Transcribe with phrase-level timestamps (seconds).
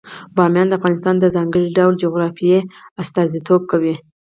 [0.35, 2.59] بامیان د افغانستان د ځانګړي ډول جغرافیه
[3.01, 3.95] استازیتوب کوي.